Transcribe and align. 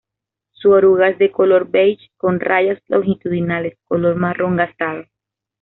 Su 0.53 0.71
oruga 0.71 1.09
es 1.09 1.19
de 1.19 1.29
color 1.31 1.69
beige 1.69 2.09
con 2.17 2.39
rayas 2.39 2.81
longitudinales 2.87 3.77
color 3.87 4.15
marrón 4.15 4.55
gastado. 4.57 5.03